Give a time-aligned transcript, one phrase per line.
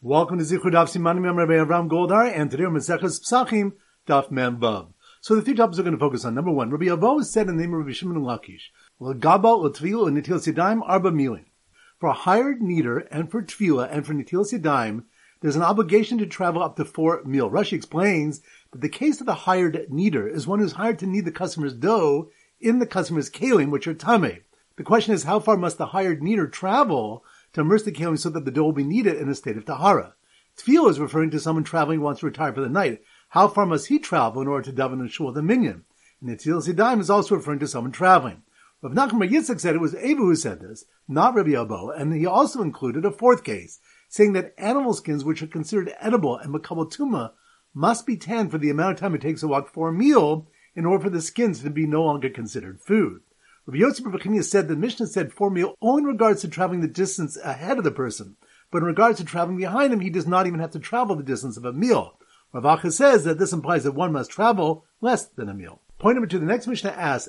[0.00, 3.72] Welcome to Zichud Daf Simanim Rabbi Avram Goldar, and today we're Maseches Psachim
[4.06, 4.60] Daf Mem.
[5.20, 6.36] So the three topics we're going to focus on.
[6.36, 10.38] Number one, Rabbi Avo said in the name of Rabbi Shimon Lakish, L'gabal l'tvil u'nitil
[10.38, 11.46] sidaim arba milin.
[11.98, 15.02] For a hired kneader and for tvila and for nitil sidaim,
[15.40, 17.50] there's an obligation to travel up to four mil.
[17.50, 18.40] Rashi explains
[18.70, 21.74] that the case of the hired kneader is one who's hired to knead the customer's
[21.74, 22.30] dough
[22.60, 24.42] in the customer's kalim, which are tame.
[24.76, 28.30] The question is, how far must the hired kneader travel to immerse the kalim so
[28.30, 30.14] that the dough will be kneaded in a state of tahara?
[30.56, 33.02] Tefillah is referring to someone traveling wants to retire for the night.
[33.30, 35.84] How far must he travel in order to daven and shul the minyan?
[36.20, 38.42] And Nitil Sidaim is also referring to someone traveling.
[38.82, 42.26] Rav Nachman Yitzchak said it was Eva who said this, not Rabbi Abo, and he
[42.26, 46.90] also included a fourth case, saying that animal skins which are considered edible and makabal
[46.92, 47.32] tuma
[47.74, 50.48] must be tanned for the amount of time it takes to walk for a meal
[50.74, 53.20] in order for the skins to be no longer considered food.
[53.68, 56.88] Rabbi Yosef Bar said the Mishnah said for meal only in regards to traveling the
[56.88, 58.36] distance ahead of the person,
[58.70, 61.22] but in regards to traveling behind him, he does not even have to travel the
[61.22, 62.18] distance of a meal.
[62.54, 65.82] Rav Acha says that this implies that one must travel less than a meal.
[65.98, 67.28] Point number two, the next Mishnah asks.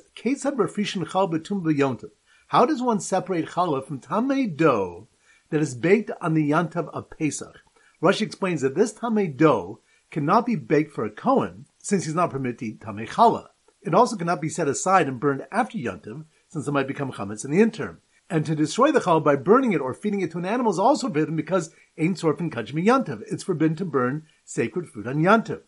[2.47, 5.09] How does one separate challah from tamei dough
[5.49, 7.59] that is baked on the yantav of Pesach?
[8.01, 12.29] Rashi explains that this tamei dough cannot be baked for a Kohen, since he's not
[12.29, 13.47] permitted to eat tamei challah.
[13.81, 17.45] It also cannot be set aside and burned after yantav, since it might become chametz
[17.45, 17.99] in the interim.
[18.29, 20.77] And to destroy the challah by burning it or feeding it to an animal is
[20.79, 23.21] also forbidden because ain't sorfin kachmi yantav.
[23.31, 25.61] It's forbidden to burn sacred food on yantav.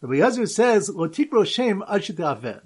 [0.00, 1.82] Rabbi Yazir says, Lotikro shem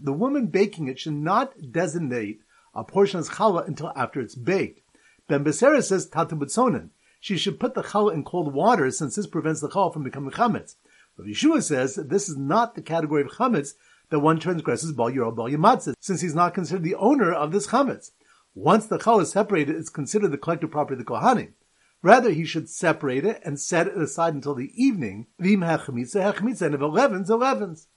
[0.00, 2.40] The woman baking it should not designate
[2.74, 4.80] a portion as challah until after it's baked.
[5.28, 6.90] Ben Besera says tatabutsonin.
[7.20, 10.30] She should put the challah in cold water since this prevents the challah from becoming
[10.30, 10.76] chametz.
[11.16, 13.74] Rabbi Yeshua says this is not the category of chametz
[14.12, 17.68] that one transgresses bal yiro bal yamatzah, since he's not considered the owner of this
[17.68, 18.10] chametz.
[18.54, 21.52] Once the challah is separated, it's considered the collective property of the kohanim.
[22.02, 25.28] Rather, he should separate it and set it aside until the evening.
[25.38, 27.88] Vim hachamitza hachamitza, and if eleven's eleven's.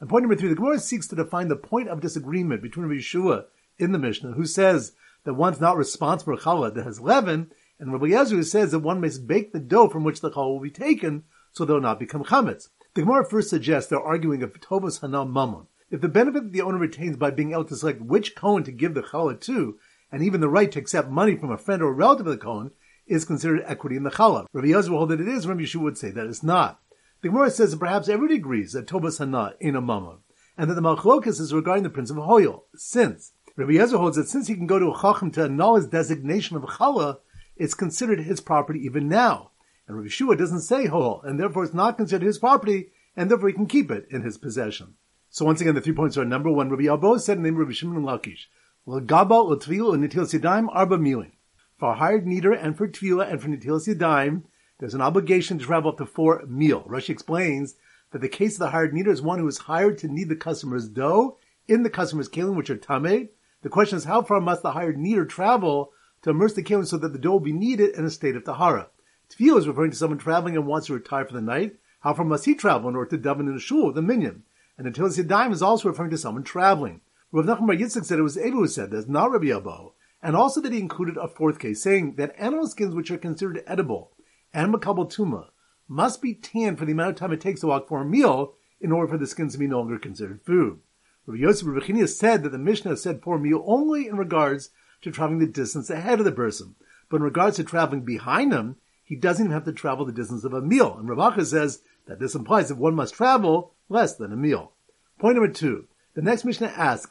[0.00, 3.44] And point number three, the Gemara seeks to define the point of disagreement between Yeshua
[3.78, 4.92] in the Mishnah, who says
[5.24, 9.02] that one's not responsible for challah that has leaven, and Rabbi Yezu says that one
[9.02, 12.24] must bake the dough from which the challah will be taken, so they'll not become
[12.24, 12.70] chametz.
[12.94, 15.66] The Gemara first suggests they're arguing of tovas hanam mammon.
[15.90, 18.72] If the benefit that the owner retains by being able to select which Kohen to
[18.72, 19.78] give the challah to,
[20.10, 22.44] and even the right to accept money from a friend or a relative of the
[22.44, 22.72] Kohen,
[23.06, 24.44] is considered equity in the challah.
[24.52, 26.80] Rabbi Yezer will hold that it is, Rabbi Yeshua would say that it's not.
[27.22, 30.18] The Gemara says that perhaps everybody agrees that Tobas Hana in a mammon,
[30.58, 34.28] and that the Machlokas is regarding the Prince of Hoyel, since Rabbi Yezer holds that
[34.28, 37.20] since he can go to a Chacham to annul his designation of challah,
[37.56, 39.51] it's considered his property even now.
[39.86, 43.48] And Rabbi Yeshua doesn't say Hoyel, and therefore it's not considered his property, and therefore
[43.48, 44.94] he can keep it in his possession.
[45.28, 47.54] So once again, the three points are number one, Rabbi Abo said in the name
[47.54, 48.46] of Rabbi Shimon ben Lakish,
[48.84, 51.32] L'gabal l'tvil sidaim arba milin.
[51.78, 54.42] For a hired kneader and for tvila and for nitil sidaim,
[54.78, 56.82] there's an obligation to travel up to four mil.
[56.82, 57.76] Rashi explains
[58.10, 60.36] that the case of the hired kneader is one who is hired to knead the
[60.36, 63.28] customer's dough in the customer's kalim, which are tameh.
[63.62, 65.92] The question is, how far must the hired kneader travel
[66.22, 68.44] to immerse the kalim so that the dough will be kneaded in a state of
[68.44, 68.88] tahara?
[69.32, 71.76] Tvila is referring to someone traveling and wants to retire for the night.
[72.00, 74.42] How far must he travel in order to daven in a shul, the minyan?
[74.76, 77.00] And until Sidaim is also referring to someone traveling.
[77.30, 79.92] Rav Nachman Bar Yitzchak said it was Ebu who said this, not Rabbi Abo,
[80.22, 83.62] and also that he included a fourth case, saying that animal skins which are considered
[83.66, 84.12] edible
[84.52, 85.48] and makabal tuma
[85.88, 88.54] must be tanned for the amount of time it takes to walk for a meal
[88.80, 90.80] in order for the skins to be no longer considered food.
[91.26, 94.70] Rabbi Yosef Bar said that the Mishnah said for a meal only in regards
[95.02, 96.74] to traveling the distance ahead of the person,
[97.08, 100.44] but in regards to traveling behind him, he doesn't even have to travel the distance
[100.44, 100.96] of a meal.
[100.98, 104.72] And Rav Acha says that this implies that one must travel less than a meal.
[105.18, 105.86] Point number two.
[106.14, 107.10] The next Mishnah asks,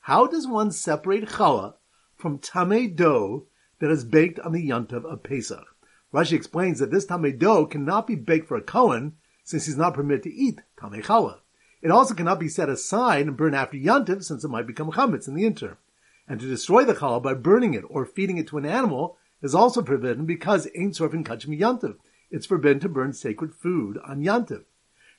[0.00, 1.74] How does one separate challah
[2.16, 3.46] from tamei dough
[3.80, 5.66] that is baked on the yantav of Pesach?
[6.14, 9.94] Rashi explains that this tamei dough cannot be baked for a Kohen, since he's not
[9.94, 11.40] permitted to eat tamei challah.
[11.82, 15.28] It also cannot be set aside and burned after yantav, since it might become chametz
[15.28, 15.76] in the interim.
[16.28, 19.54] And to destroy the challah by burning it or feeding it to an animal is
[19.54, 21.96] also forbidden because ain't sorfin kachmi Yantiv.
[22.30, 24.64] It's forbidden to burn sacred food on Yantiv.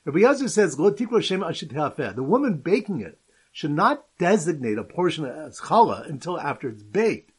[0.04, 3.18] Rabbi Yazir says, Lo shem The woman baking it
[3.52, 7.32] should not designate a portion as challah until after it's baked.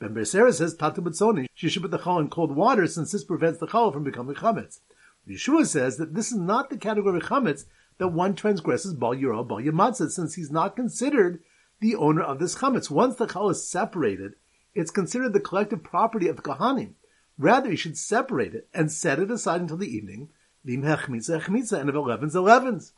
[0.00, 3.24] Ben Besera says, Tatu B'tzoni, she should put the challah in cold water since this
[3.24, 4.80] prevents the challah from becoming chametz.
[5.28, 7.66] Yeshua says that this is not the category of chametz
[7.98, 11.40] that one transgresses bal yiro bal yamatzah since he's not considered
[11.80, 12.90] the owner of this chametz.
[12.90, 14.34] Once the challah is separated,
[14.78, 16.92] it's considered the collective property of the kohanim.
[17.36, 20.28] Rather, you should separate it and set it aside until the evening
[20.64, 22.92] Vim hechmitza hechmitza, and if eleven's eleven's.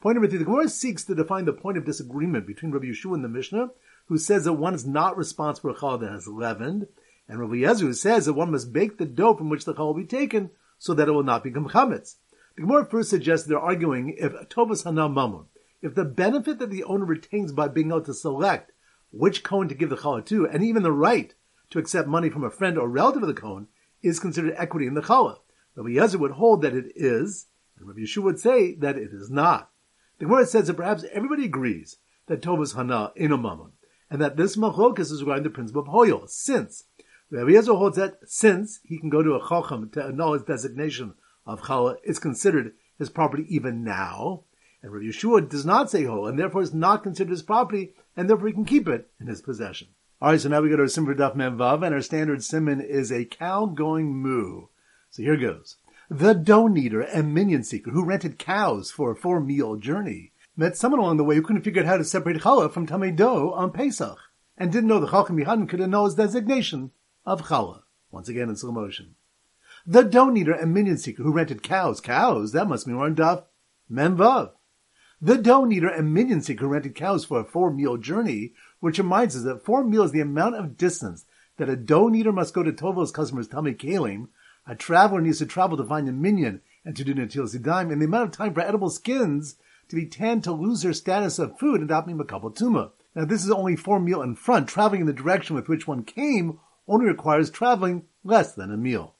[0.00, 3.14] Point number three, the Gemara seeks to define the point of disagreement between Rabbi Yeshua
[3.14, 3.70] and the Mishnah,
[4.06, 6.88] who says that one is not responsible for a challah that has leavened,
[7.28, 9.94] And Rabbi Yezu says that one must bake the dough from which the challah will
[9.94, 12.16] be taken so that it will not become chametz.
[12.56, 15.46] The Gemara first suggests they're arguing if tovas hana mamun,
[15.80, 18.72] if the benefit that the owner retains by being able to select
[19.10, 21.34] which Kohen to give the challah to, and even the right
[21.70, 23.68] to accept money from a friend or relative of the Kohen,
[24.02, 25.38] is considered equity in the challah.
[25.76, 27.46] Rabbi Yezer would hold that it is,
[27.78, 29.70] and Rabbi Yeshua would say that it is not.
[30.18, 31.96] The Gemara says that perhaps everybody agrees
[32.26, 33.72] that tovas hana in a mammon,
[34.10, 36.84] and that this machlokas is regarding the principle of hoyol, since
[37.30, 41.14] Rabbi Yezer holds that since he can go to a chacham to annul his designation
[41.46, 44.44] of challah, it's considered his property even now,
[44.82, 48.28] and Rabbi Yeshua does not say hoyol, and therefore is not considered his property, and
[48.28, 49.88] therefore he can keep it in his possession.
[50.22, 52.80] All right, so now we go to our simmer daf memvav, and our standard simon
[52.80, 54.66] is a cow going moo.
[55.10, 55.76] So here goes.
[56.10, 60.76] The dough kneader and minion seeker who rented cows for a four meal journey met
[60.76, 63.52] someone along the way who couldn't figure out how to separate challah from tamei dough
[63.52, 64.18] on Pesach
[64.58, 66.90] and didn't know the chacham him could know his designation
[67.24, 67.82] of challah.
[68.10, 69.14] Once again in slow motion.
[69.86, 72.00] The dough kneader and minion seeker who rented cows.
[72.00, 73.44] Cows, that must be more daf
[73.90, 74.52] memvav.
[75.22, 79.36] The dough Eater and minion seeker rented cows for a four meal journey, which reminds
[79.36, 81.26] us that four meals is the amount of distance
[81.58, 84.28] that a dough Eater must go to Tovo's customers' tummy kalim,
[84.66, 88.00] a traveler needs to travel to find a minion and to do Natil Sidaim, and
[88.00, 89.56] the amount of time for edible skins
[89.90, 92.92] to be tanned to lose their status of food and adopting Makabal Tuma.
[93.14, 94.70] Now this is only four meal in front.
[94.70, 99.16] Traveling in the direction with which one came only requires traveling less than a meal.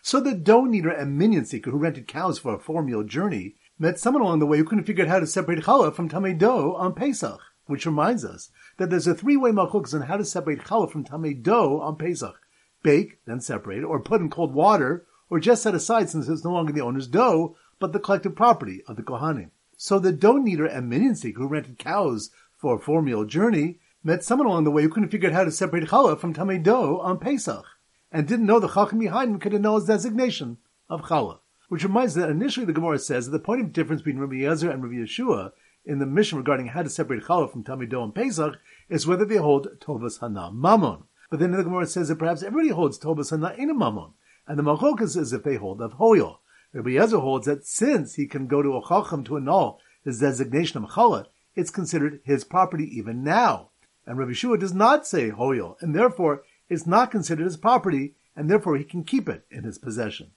[0.00, 3.56] So the dough kneader and minion seeker who rented cows for a four meal journey
[3.78, 6.36] met someone along the way who couldn't figure out how to separate challah from tamei
[6.36, 10.60] dough on Pesach, which reminds us that there's a three-way machlokas on how to separate
[10.60, 12.36] challah from tamei dough on Pesach
[12.82, 16.52] bake, then separate, or put in cold water, or just set aside since it's no
[16.52, 19.50] longer the owner's dough, but the collective property of the Kohanim.
[19.76, 23.78] So the dough kneader and minion seeker who rented cows for a four meal journey
[24.02, 26.62] met someone along the way who couldn't figure out how to separate challah from tamei
[26.62, 27.64] dough on Pesach,
[28.10, 30.58] and didn't know the chacham behind him could know his designation
[30.88, 31.40] of challah.
[31.68, 34.36] Which reminds us that initially the Gemara says that the point of difference between Rabbi
[34.36, 35.52] Yezer and Rabbi Yeshua
[35.84, 38.54] in the Mishnah regarding how to separate challah from tamei dough and Pesach
[38.88, 41.04] is whether they hold tovas hana mammon.
[41.30, 44.12] But then the Gemara says that perhaps everybody holds Tobas and Na'ina Mammon.
[44.46, 46.38] And the Machlokas is if they hold of Hoyo.
[46.72, 50.82] Rabbi Yezer holds that since he can go to a Chacham to annul his designation
[50.82, 53.70] of Chala, it's considered his property even now.
[54.06, 58.48] And Rabbi Yeshua does not say Hoyo, and therefore it's not considered his property, and
[58.48, 60.30] therefore he can keep it in his possession.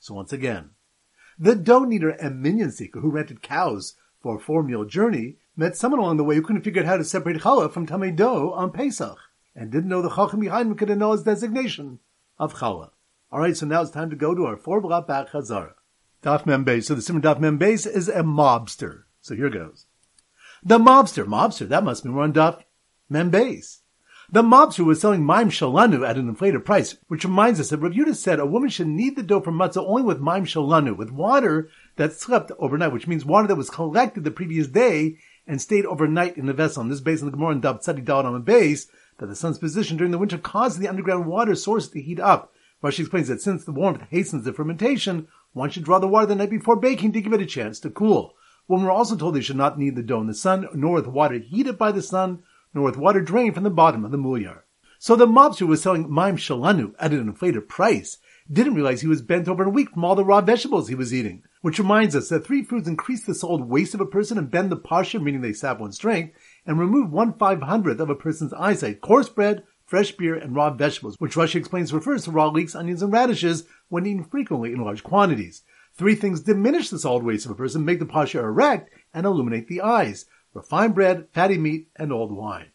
[0.00, 0.70] So once again,
[1.38, 5.76] the dough kneader and minion seeker who rented cows for a four meal journey met
[5.76, 8.50] someone along the way who couldn't figure out how to separate challah from tamei dough
[8.52, 9.18] on Pesach
[9.54, 11.98] and didn't know the Chacham behind him could know his designation
[12.38, 12.90] of Chala.
[13.32, 15.74] Alright, so now it's time to go to our four block back Chazara.
[16.22, 16.84] Daf Membeis.
[16.84, 19.04] So the Simon Daf Membeis is a mobster.
[19.20, 19.86] So here goes.
[20.62, 22.62] The mobster, mobster, that must be on Daf
[23.10, 23.80] Membeis.
[24.32, 28.16] The mobster was selling Maim Shalanu at an inflated price, which reminds us that Rav
[28.16, 31.68] said a woman should knead the dough for matzah only with Maim Shalanu, with water
[31.96, 35.16] that slept overnight, which means water that was collected the previous day
[35.48, 36.82] and stayed overnight in the vessel.
[36.82, 38.86] And this is based on the Gemara and Daf Tzadi on the base,
[39.18, 42.52] that the sun's position during the winter causes the underground water source to heat up.
[42.84, 46.36] Rashi explains that since the warmth hastens the fermentation, one should draw the water the
[46.36, 48.34] night before baking to give it a chance to cool.
[48.68, 51.08] Women were also told they should not knead the dough in the sun, nor with
[51.08, 52.44] water heated by the sun,
[52.74, 54.62] nor with water drained from the bottom of the mulyar.
[54.98, 58.18] So the mobster was selling maim shalanu at an inflated price
[58.52, 61.14] didn't realize he was bent over and weak from all the raw vegetables he was
[61.14, 61.44] eating.
[61.60, 64.70] Which reminds us that three foods increase the sold waist of a person and bend
[64.70, 68.52] the posture, meaning they sap one's strength, and remove one five hundredth of a person's
[68.54, 69.00] eyesight.
[69.02, 73.02] Coarse bread, fresh beer, and raw vegetables, which Rashi explains refers to raw leeks, onions,
[73.02, 75.62] and radishes when eaten frequently in large quantities.
[75.94, 79.68] Three things diminish the solid waist of a person, make the posture erect, and illuminate
[79.68, 80.24] the eyes.
[80.52, 82.72] Refined bread, fatty meat, and old wine.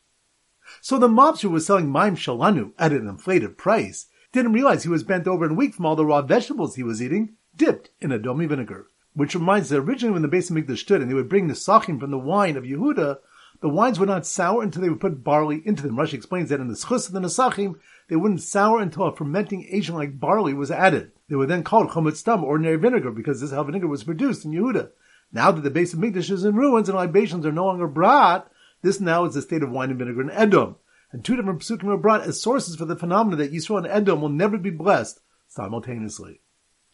[0.82, 5.03] So the mobster was selling Maim Shalanu at an inflated price, didn't realize he was
[5.03, 8.48] bent over and weak from all the raw vegetables he was eating, dipped in adomi
[8.48, 8.88] vinegar.
[9.13, 12.00] Which reminds that originally when the Beis HaMikdash stood and they would bring the sachim
[12.00, 13.20] from the wine of Yehuda,
[13.62, 15.96] the wines would not sour until they would put barley into them.
[15.96, 17.75] Rashi explains that in the schus of the Nesachim,
[18.10, 21.13] they wouldn't sour until a fermenting agent like barley was added.
[21.29, 24.46] They were then called chometz tam, ordinary vinegar, because this is how vinegar was produced
[24.46, 24.89] in Yehuda.
[25.32, 28.50] Now that the Beis HaMikdash is in ruins and libations are no longer brought,
[28.82, 30.75] this now is the state of wine and vinegar in Edom.
[31.12, 34.22] And two different psukim are brought as sources for the phenomena that Yisrael and Edom
[34.22, 36.41] will never be blessed simultaneously.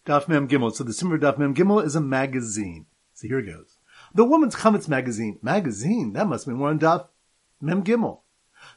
[0.06, 0.74] Daf Mem Gimel.
[0.74, 2.86] So the Simmer Daf Mem Gimel is a magazine.
[3.14, 3.78] So here it goes.
[4.14, 5.38] The Woman's Chametz Magazine.
[5.42, 6.14] Magazine?
[6.14, 7.08] That must be more on Daf
[7.60, 8.22] Mem Gimel.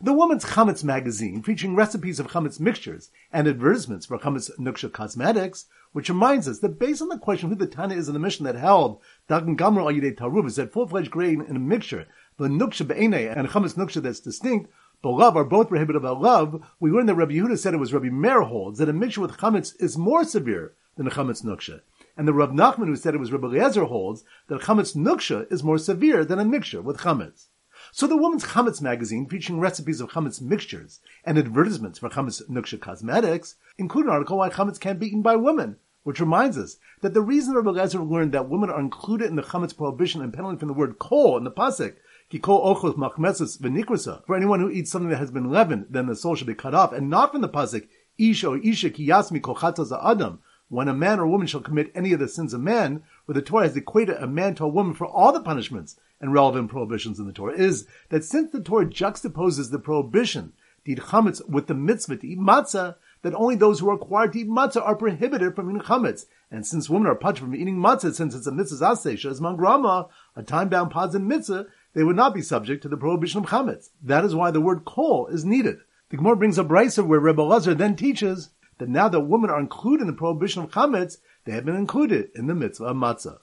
[0.00, 5.66] The Woman's Chametz Magazine, featuring recipes of chametz mixtures and advertisements for chametz nuksha cosmetics,
[5.94, 8.52] which reminds us that based on the question who the Tana is in the Mishnah
[8.52, 12.84] that held Dagan Gamr al Taruv is that full-fledged grain in a mixture, the nuksha
[12.84, 14.68] be'ene and chametz nuksha that's distinct,
[15.04, 18.08] love are both prohibited by love, we learn that Rabbi Yehuda said it was Rabbi
[18.08, 21.82] Meir holds that a mixture with chametz is more severe than a chametz nuksha.
[22.16, 25.62] And the Rav Nachman who said it was Rabbi Eliezer holds that chametz nuksha is
[25.62, 27.46] more severe than a mixture with chametz.
[27.92, 32.80] So the Woman's Chametz magazine, featuring recipes of chametz mixtures and advertisements for chametz nuksha
[32.80, 37.12] cosmetics, include an article why chametz can't be eaten by women, which reminds us that
[37.12, 40.58] the reason Rabbi Eliezer learned that women are included in the chametz prohibition and penalty
[40.58, 41.96] from the word kol in the pasuk
[42.30, 44.24] Kikol ochos machmeses v'nikrasa.
[44.26, 46.74] For anyone who eats something that has been leavened, then the soul should be cut
[46.74, 47.86] off, and not from the pasuk
[48.18, 50.40] ish or isha kiyasmi kochatas adam.
[50.68, 53.42] When a man or woman shall commit any of the sins of man, where the
[53.42, 57.18] Torah has equated a man to a woman for all the punishments and relevant prohibitions
[57.18, 61.66] in the Torah, is that since the Torah juxtaposes the prohibition to eat chametz with
[61.66, 64.94] the mitzvah to eat matzah, that only those who are required to eat matzah are
[64.94, 66.26] prohibited from eating chametz.
[66.50, 70.10] And since women are punished from eating matzah, since it's a mitzvah asesha, as mangrama,
[70.36, 73.88] a time-bound and mitzvah, they would not be subject to the prohibition of chametz.
[74.02, 75.78] That is why the word kol is needed.
[76.10, 79.58] The Gemara brings a brisa where Rebbe Lazar then teaches that now that women are
[79.58, 81.16] included in the prohibition of chametz,
[81.46, 83.38] they have been included in the mitzvah of matzah.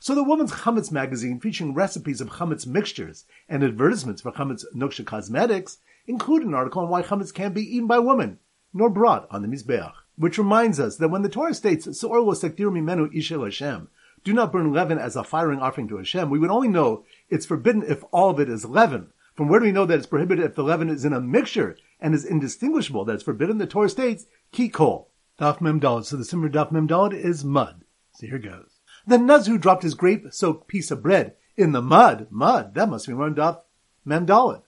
[0.00, 5.04] So the Woman's Chametz magazine, featuring recipes of chametz mixtures and advertisements for chametz nuksha
[5.04, 8.38] cosmetics, include an article on why chametz can't be eaten by women,
[8.72, 9.92] nor brought on the mizbeach.
[10.16, 13.88] Which reminds us that when the Torah states, "Seor lo sektir mimenu ishel Hashem,"
[14.24, 17.46] do not burn leaven as a firing offering to Hashem, we would only know it's
[17.46, 19.12] forbidden if all of it is leaven.
[19.34, 21.76] From where do we know that it's prohibited if the leaven is in a mixture
[21.98, 23.04] and is indistinguishable?
[23.04, 23.58] That it's forbidden.
[23.58, 25.06] The Torah states, kikol.
[25.40, 26.04] Daf mem daled.
[26.04, 27.84] So the simmer daf mem daled is mud.
[28.12, 28.80] So here goes.
[29.06, 32.26] The Nazir dropped his grape-soaked piece of bread in the mud.
[32.30, 32.74] Mud.
[32.74, 33.62] That must be one daf
[34.04, 34.62] mem daled.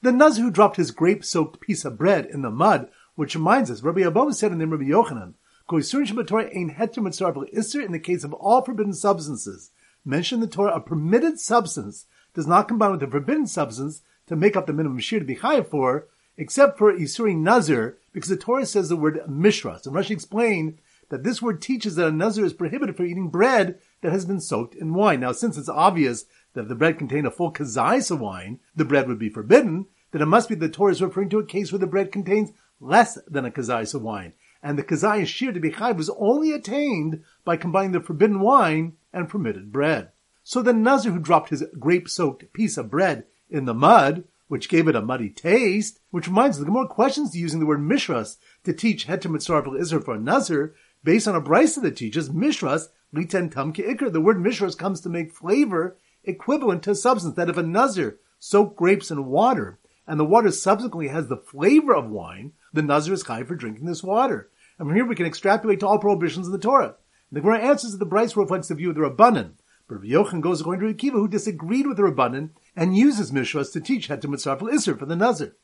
[0.00, 4.06] The Nazir dropped his grape-soaked piece of bread in the mud, which reminds us, Rabbi
[4.06, 5.34] Abba said in the Rabbi Yochanan,
[5.70, 9.70] in the case of all forbidden substances,
[10.04, 14.36] mentioned in the Torah, a permitted substance does not combine with a forbidden substance to
[14.36, 18.36] make up the minimum shear to be high for, except for Isuri Nazir, because the
[18.36, 19.86] Torah says the word mishras.
[19.86, 20.78] And Rashi explained
[21.10, 24.40] that this word teaches that a Nazir is prohibited for eating bread that has been
[24.40, 25.20] soaked in wine.
[25.20, 28.84] Now, since it's obvious that if the bread contained a full kazais of wine, the
[28.84, 31.70] bread would be forbidden, then it must be the Torah is referring to a case
[31.70, 34.34] where the bread contains less than a kazais of wine.
[34.62, 38.94] And the kazais shear to be high was only attained by combining the forbidden wine
[39.12, 40.10] and permitted bread.
[40.44, 44.88] So the Nazir who dropped his grape-soaked piece of bread in the mud, which gave
[44.88, 48.72] it a muddy taste, which reminds us, the Gemara questions using the word mishras to
[48.72, 50.74] teach heter mitzvah Israel for a Nazir,
[51.04, 54.12] based on a brisa that teaches mishras liten tam ikr.
[54.12, 57.34] The word mishras comes to make flavor equivalent to substance.
[57.34, 61.94] That if a Nazir soaked grapes in water, and the water subsequently has the flavor
[61.94, 64.50] of wine, the Nazir is high for drinking this water.
[64.78, 66.96] And from here we can extrapolate to all prohibitions in the Torah.
[67.30, 69.52] The Gemara answers that the Brisa reflects the view of the Rabbanan,
[69.88, 73.72] but Rabbi Yochanan goes according to Akiva, who disagreed with the Rabbanan and uses Mishras
[73.72, 75.56] to teach Heter Mitzrafel Isser for the Nazir.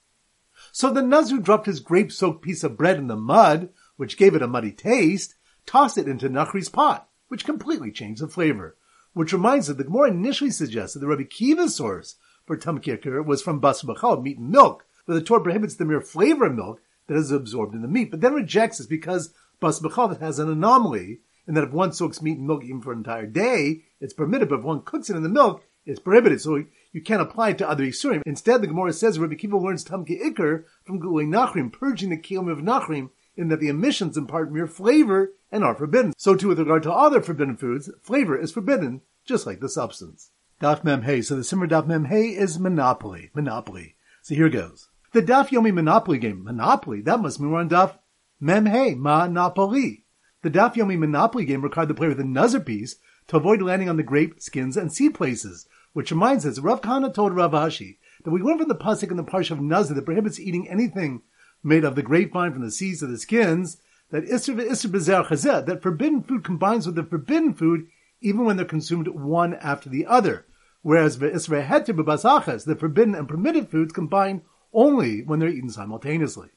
[0.73, 4.43] So the Nazir dropped his grape-soaked piece of bread in the mud, which gave it
[4.43, 5.35] a muddy taste,
[5.67, 8.77] tossed it into Nachri's pot, which completely changed the flavor.
[9.13, 13.43] Which reminds us that the Gemara initially suggested the Rabbi Kiva's source for Tamkirker was
[13.43, 17.17] from Bachal, meat and milk, but the Torah prohibits the mere flavor of milk that
[17.17, 21.21] is absorbed in the meat, but then rejects this because bas Bachal has an anomaly
[21.47, 24.49] and that if one soaks meat in milk even for an entire day, it's permitted,
[24.49, 26.41] but if one cooks it in the milk, it's prohibited.
[26.41, 28.23] So you can't apply it to other Isurim.
[28.27, 32.53] Instead, the Gemara says Rabbi Kiva learns Tamke Iker from Gulei Nachrim, purging the Kilim
[32.53, 36.13] of Nachrim, in that the emissions impart mere flavor and are forbidden.
[36.19, 40.31] So too with regard to other forbidden foods, flavor is forbidden, just like the substance.
[40.61, 41.23] Daf Mem Hey.
[41.23, 43.31] So the Simmer Daf Mem Hey is Monopoly.
[43.33, 43.95] Monopoly.
[44.23, 44.89] So here goes.
[45.19, 46.45] The Daf Yomi Monopoly game.
[46.45, 47.01] Monopoly.
[47.01, 47.99] That must mean we're on Daf
[48.39, 48.95] Mem Hey.
[48.95, 50.05] Monopoly.
[50.43, 53.89] The Daf Yomi Monopoly game required the player with a Nazir piece to avoid landing
[53.89, 57.99] on the grape skins and seed places, which reminds us, Rav Kahana told Rav Ashi
[58.23, 61.23] that we learn from the pasuk in the parsha of that prohibits eating anything
[61.65, 63.79] made of the grapevine from the seeds to the skins,
[64.13, 67.89] that Isser Isser Bezer Chazeh, that forbidden food combines with the forbidden food
[68.21, 70.47] even when they're consumed one after the other,
[70.83, 76.49] whereas Isra Heter B'Basachas, the forbidden and permitted foods combine only when they're eaten simultaneously.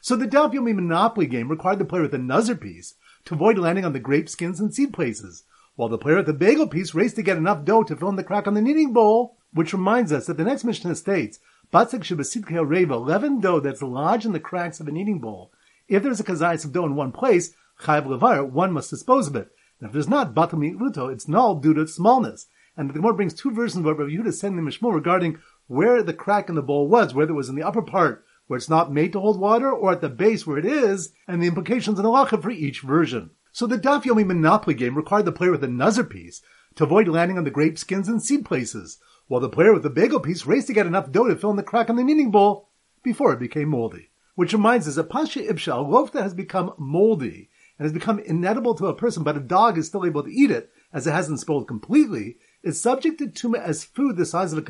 [0.00, 3.58] So the Daf Yomi Monopoly game required the player with a Nazir piece to avoid
[3.58, 6.94] landing on the grape skins and seed places, while the player at the bagel piece
[6.94, 9.72] raced to get enough dough to fill in the crack on the kneading bowl, which
[9.72, 11.38] reminds us that the next Mishnah states,
[11.72, 15.52] Batzak Shabbasit Reva, leavened dough that's lodged in the cracks of a kneading bowl.
[15.88, 19.36] If there's a kazayas of dough in one place, Chayav Levar, one must dispose of
[19.36, 19.50] it.
[19.80, 22.46] And if there's not Batam Luto, it's null due to its smallness.
[22.76, 26.02] And the Gemara brings two versions of what Rabbi Yehuda said in the regarding where
[26.02, 28.68] the crack in the bowl was, whether it was in the upper part where it's
[28.68, 31.98] not made to hold water, or at the base where it is, and the implications
[31.98, 33.30] in halacha for each version.
[33.52, 36.42] So the Daf Yomi Monopoly game required the player with a Nazir piece
[36.76, 39.90] to avoid landing on the grape skins and seed places, while the player with the
[39.90, 42.30] bagel piece raced to get enough dough to fill in the crack in the kneading
[42.30, 42.68] bowl
[43.02, 44.10] before it became moldy.
[44.34, 48.74] Which reminds us, a pasha a loaf that has become moldy and has become inedible
[48.74, 51.40] to a person, but a dog is still able to eat it, as it hasn't
[51.40, 54.62] spoiled completely, is subject to tuma as food the size of a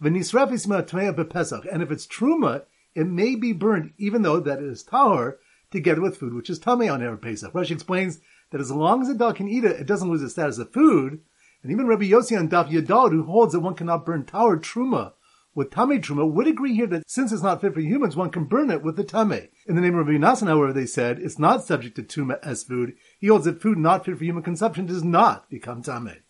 [0.00, 2.62] and if it's truma,
[2.94, 5.36] it may be burned, even though that is tahor,
[5.70, 7.52] together with food which is tame on Erev Pesach.
[7.52, 10.32] Rashi explains that as long as a dog can eat it, it doesn't lose its
[10.32, 11.20] status of food.
[11.62, 15.12] And even Rabbi Yossi on Daf Yadad, who holds that one cannot burn tahor truma
[15.54, 18.44] with tame truma, would agree here that since it's not fit for humans, one can
[18.44, 19.48] burn it with the tame.
[19.66, 22.62] In the name of Rabbi Nassan, however, they said it's not subject to truma as
[22.62, 22.94] food.
[23.18, 26.22] He holds that food not fit for human consumption does not become tame.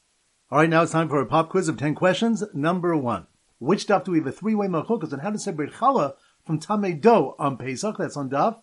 [0.50, 2.42] All right, now it's time for a pop quiz of 10 questions.
[2.54, 3.26] Number one.
[3.58, 7.00] Which daf do we have a three-way machlokas on how to separate challah from tame
[7.00, 7.96] dough on Pesach?
[7.98, 8.62] That's on daf.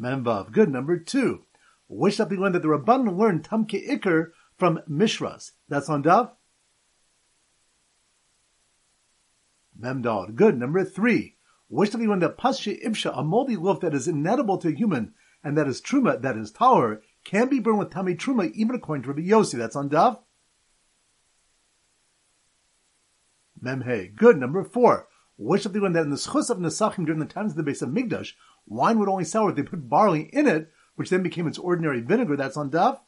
[0.00, 0.52] Memvav.
[0.52, 0.70] Good.
[0.70, 1.44] Number two.
[1.88, 5.52] Which daf we learn that the Rabban learned tamke ikr from Mishras?
[5.68, 6.32] That's on daf.
[9.80, 10.34] Memdod.
[10.34, 10.58] Good.
[10.58, 11.36] Number three.
[11.68, 14.72] Which daf we learn that pasche ibsha, a moldy loaf that is inedible to a
[14.72, 18.76] human, and that is truma, that is tower, can be burned with tami truma, even
[18.76, 19.58] according to Rabbi Yossi.
[19.58, 20.20] That's on Daf.
[23.62, 24.14] Memhe.
[24.14, 24.38] Good.
[24.38, 25.08] Number four.
[25.38, 27.70] Which of the one that in the schus of Nesachim during the times of the
[27.70, 28.32] Beis HaMikdash,
[28.66, 32.00] wine would only sour if they put barley in it, which then became its ordinary
[32.00, 32.36] vinegar.
[32.36, 33.00] That's on Daf.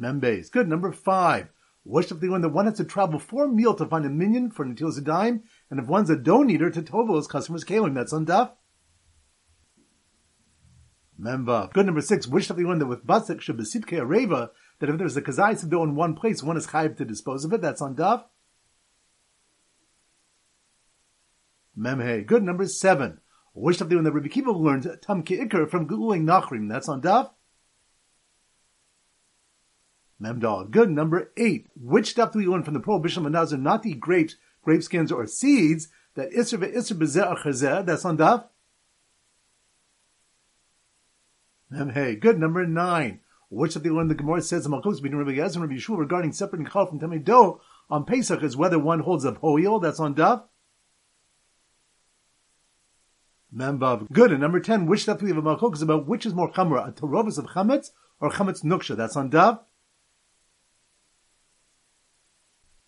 [0.00, 0.50] Membes.
[0.50, 0.68] Good.
[0.68, 1.48] Number five.
[1.82, 4.50] Which of the one that one has to travel four meal to find a minion
[4.50, 7.94] for Natil dime, and if one's a dough eater to Tovo his customers kalim.
[7.94, 8.52] That's on Daf.
[11.20, 11.72] Memba.
[11.72, 12.26] Good number six.
[12.26, 15.22] Which of the one that with basik should be sitke areva that if there's a
[15.22, 17.60] kazayis of dough in one place, one is chayiv to dispose of it.
[17.60, 18.24] That's on daf.
[21.78, 22.26] Memhe.
[22.26, 23.20] Good number seven.
[23.52, 26.68] Which of the one that Rabbi Kiva learned tam ikr from googling nachrim.
[26.68, 27.30] That's on daf.
[30.20, 30.70] Memdal.
[30.70, 31.68] Good number eight.
[31.76, 34.82] Which stuff do we learn from the prohibition of Nazir not to eat grapes, grape
[34.82, 35.88] skins, or seeds?
[36.14, 38.46] That isr ve'isr bezer That's on daf.
[41.92, 42.38] Hey, good.
[42.38, 43.20] Number nine.
[43.54, 46.32] Which of the one the Gemara says Malchus between Rabbi Yezer and Rabbi Yeshua regarding
[46.32, 50.14] separating chal from tamei dough on Pesach is whether one holds of hoil, that's on
[50.14, 50.44] Daf.
[53.54, 54.10] Membav.
[54.10, 54.32] Good.
[54.32, 56.88] And number ten, which stuff do we have a Malchus about which is more chamra,
[56.88, 57.90] a tarovas of chametz
[58.20, 59.60] or chametz nuksha, that's on Daf.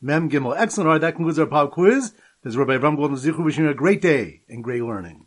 [0.00, 0.54] Mem Gimel.
[0.56, 0.88] Excellent.
[0.88, 2.12] All right, that concludes our pop quiz.
[2.42, 5.25] This is Rabbi Avram Golden Zichu wishing you a great day and great learning.